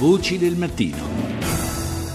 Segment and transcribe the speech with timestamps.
[0.00, 1.19] Voci del mattino.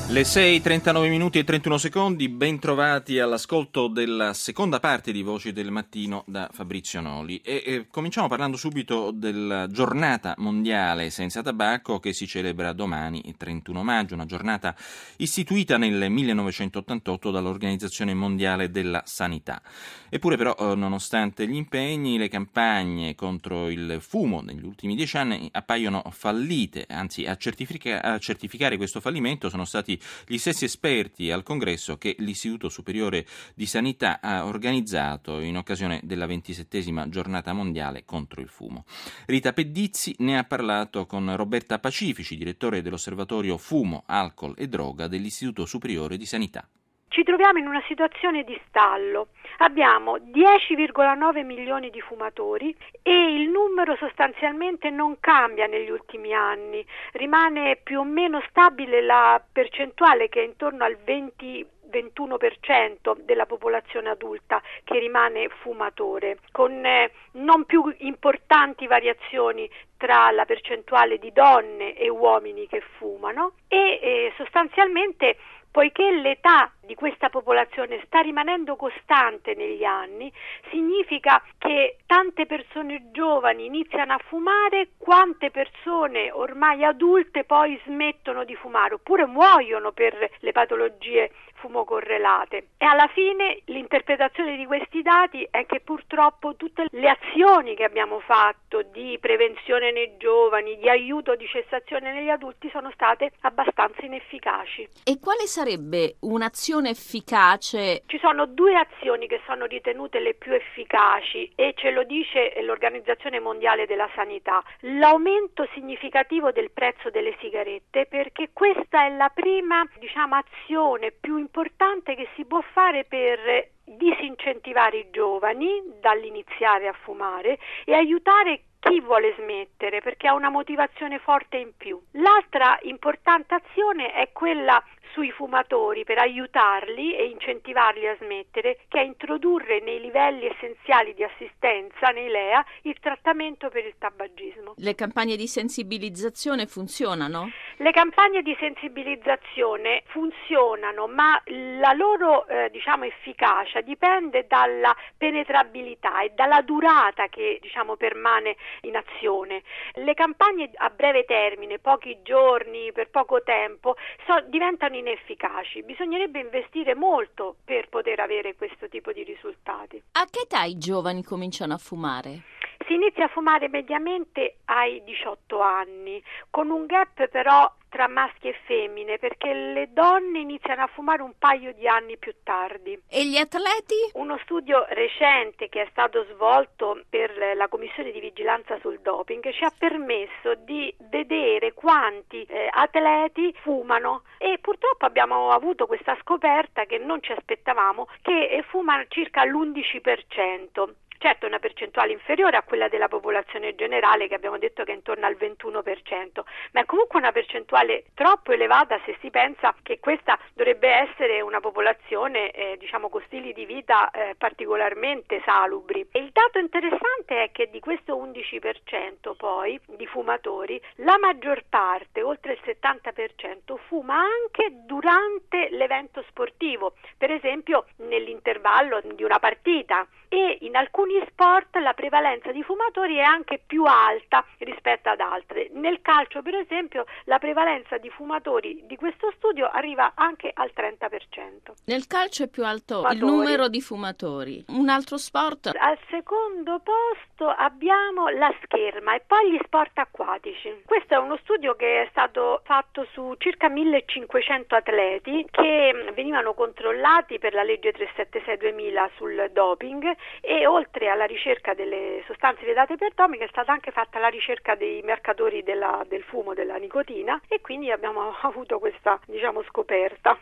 [0.07, 5.71] Le 6.39 minuti e 31 secondi, ben trovati all'ascolto della seconda parte di Voci del
[5.71, 7.41] Mattino da Fabrizio Noli.
[7.41, 13.35] E, e, cominciamo parlando subito della giornata mondiale senza tabacco che si celebra domani, il
[13.35, 14.75] 31 maggio, una giornata
[15.17, 19.59] istituita nel 1988 dall'Organizzazione Mondiale della Sanità.
[20.07, 25.49] Eppure però, eh, nonostante gli impegni, le campagne contro il fumo negli ultimi dieci anni
[25.51, 29.94] appaiono fallite, anzi a, certifica- a certificare questo fallimento sono stati
[30.25, 36.25] gli stessi esperti al congresso che l'Istituto Superiore di Sanità ha organizzato in occasione della
[36.25, 38.85] ventisettesima giornata mondiale contro il fumo.
[39.25, 45.65] Rita Pedizzi ne ha parlato con Roberta Pacifici, direttore dell'Osservatorio Fumo, Alcol e Droga dell'Istituto
[45.65, 46.67] Superiore di Sanità.
[47.15, 49.27] Ci troviamo in una situazione di stallo.
[49.59, 57.77] Abbiamo 10,9 milioni di fumatori e il numero sostanzialmente non cambia negli ultimi anni, rimane
[57.81, 64.61] più o meno stabile la percentuale che è intorno al 20 21% della popolazione adulta
[64.83, 72.09] che rimane fumatore, con eh, non più importanti variazioni tra la percentuale di donne e
[72.09, 75.37] uomini che fumano e eh, sostanzialmente
[75.75, 80.31] poiché l'età di questa popolazione sta rimanendo costante negli anni,
[80.69, 88.55] significa che tante persone giovani iniziano a fumare, quante persone ormai adulte poi smettono di
[88.55, 92.67] fumare oppure muoiono per le patologie fumocorrelate.
[92.77, 98.19] E alla fine l'interpretazione di questi dati è che purtroppo tutte le azioni che abbiamo
[98.19, 104.87] fatto di prevenzione nei giovani, di aiuto di cessazione negli adulti sono state abbastanza inefficaci.
[105.03, 108.03] E quale sarebbe un'azione efficace?
[108.05, 113.39] Ci sono due azioni che sono ritenute le più efficaci e ce lo dice l'Organizzazione
[113.39, 114.61] Mondiale della Sanità.
[114.81, 122.15] L'aumento significativo del prezzo delle sigarette perché questa è la prima diciamo, azione più importante
[122.15, 129.33] che si può fare per disincentivare i giovani dall'iniziare a fumare e aiutare chi vuole
[129.37, 131.99] smettere perché ha una motivazione forte in più.
[132.11, 134.83] L'altra importante azione è quella
[135.15, 141.23] sui fumatori per aiutarli e incentivarli a smettere, che è introdurre nei livelli essenziali di
[141.23, 144.73] assistenza, nei LEA, il trattamento per il tabagismo.
[144.75, 147.49] Le campagne di sensibilizzazione funzionano?
[147.77, 156.31] Le campagne di sensibilizzazione funzionano, ma la loro eh, diciamo, efficacia dipende dalla penetrabilità e
[156.35, 159.63] dalla durata che diciamo, permane in azione.
[159.93, 163.95] Le campagne a breve termine, pochi giorni, per poco tempo,
[164.25, 165.83] so, diventano inefficaci.
[165.83, 170.01] Bisognerebbe investire molto per poter avere questo tipo di risultati.
[170.13, 172.41] A che età i giovani cominciano a fumare?
[172.87, 178.55] Si inizia a fumare mediamente ai 18 anni, con un gap però tra maschi e
[178.65, 182.99] femmine, perché le donne iniziano a fumare un paio di anni più tardi.
[183.09, 183.95] E gli atleti?
[184.15, 189.63] Uno studio recente che è stato svolto per la Commissione di vigilanza sul doping ci
[189.63, 196.97] ha permesso di vedere quanti eh, atleti fumano e purtroppo abbiamo avuto questa scoperta che
[196.97, 201.04] non ci aspettavamo che eh, fumano circa l'11%.
[201.17, 205.25] Certo una percentuale inferiore a quella della popolazione generale che abbiamo detto che è intorno
[205.25, 210.89] al 21%, ma è comunque una percentuale troppo elevata se si pensa che questa dovrebbe
[210.89, 216.07] essere una popolazione eh, diciamo con stili di vita eh, particolarmente salubri.
[216.11, 222.21] E il dato interessante è che di questo 11% poi di fumatori la maggior parte,
[222.21, 230.57] oltre il 70%, fuma anche durante l'evento sportivo, per esempio nell'intervallo di una partita e
[230.61, 235.69] in alcuni sport la prevalenza di fumatori è anche più alta rispetto ad altre.
[235.73, 241.73] Nel calcio, per esempio, la prevalenza di fumatori di questo studio arriva anche al 30%.
[241.85, 243.17] Nel calcio è più alto fumatori.
[243.17, 244.65] il numero di fumatori.
[244.67, 245.71] Un altro sport?
[245.77, 250.81] Al secondo posto abbiamo la scherma e poi gli sport acquatici.
[250.85, 257.39] Questo è uno studio che è stato fatto su circa 1500 atleti che venivano controllati
[257.39, 263.41] per la legge 376-2000 sul doping e oltre alla ricerca delle sostanze vietate per doping
[263.41, 267.91] è stata anche fatta la ricerca dei mercatori della, del fumo, della nicotina e quindi
[267.91, 270.33] abbiamo avuto questa diciamo, scoperta.